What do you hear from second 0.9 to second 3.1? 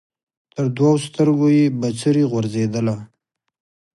سترګو یې بڅري غورځېدله